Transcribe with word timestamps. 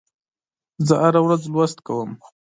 زه 0.87 0.95
هره 1.03 1.21
ورځ 1.25 1.41
لوست 1.53 1.77
کوم. 1.87 2.09